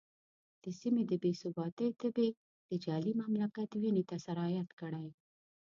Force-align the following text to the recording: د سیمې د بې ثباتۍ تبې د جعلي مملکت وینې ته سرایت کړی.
د 0.63 0.65
سیمې 0.79 1.03
د 1.07 1.13
بې 1.23 1.31
ثباتۍ 1.41 1.89
تبې 2.01 2.27
د 2.69 2.71
جعلي 2.83 3.13
مملکت 3.21 3.69
وینې 3.81 4.03
ته 4.09 4.15
سرایت 4.25 4.69
کړی. 4.79 5.07